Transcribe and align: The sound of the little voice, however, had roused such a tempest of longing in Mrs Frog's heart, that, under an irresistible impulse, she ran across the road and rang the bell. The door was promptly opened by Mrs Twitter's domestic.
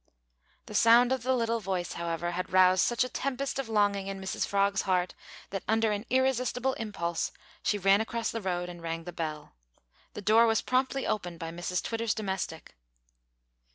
The 0.65 0.73
sound 0.73 1.11
of 1.11 1.21
the 1.21 1.35
little 1.35 1.59
voice, 1.59 1.93
however, 1.93 2.31
had 2.31 2.51
roused 2.51 2.81
such 2.83 3.03
a 3.03 3.07
tempest 3.09 3.59
of 3.59 3.69
longing 3.69 4.07
in 4.07 4.19
Mrs 4.19 4.47
Frog's 4.47 4.81
heart, 4.81 5.13
that, 5.51 5.61
under 5.67 5.91
an 5.91 6.07
irresistible 6.09 6.73
impulse, 6.73 7.31
she 7.61 7.77
ran 7.77 8.01
across 8.01 8.31
the 8.31 8.41
road 8.41 8.67
and 8.67 8.81
rang 8.81 9.03
the 9.03 9.13
bell. 9.13 9.51
The 10.15 10.23
door 10.23 10.47
was 10.47 10.63
promptly 10.63 11.05
opened 11.05 11.37
by 11.37 11.51
Mrs 11.51 11.83
Twitter's 11.83 12.15
domestic. 12.15 12.75